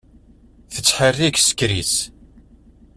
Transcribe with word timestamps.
Tettḥerrik 0.73 1.37
ssker-is. 1.41 1.95